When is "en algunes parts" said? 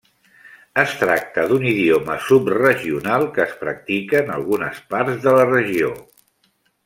4.23-5.21